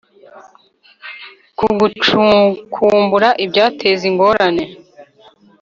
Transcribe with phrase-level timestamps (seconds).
[1.57, 4.65] ku gucukumbura ibyateza ingorane